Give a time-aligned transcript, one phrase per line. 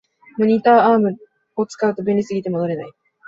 [0.39, 1.19] モニターアーム
[1.55, 2.91] を使うと便利すぎて戻れない